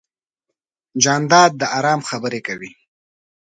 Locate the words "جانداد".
1.03-1.51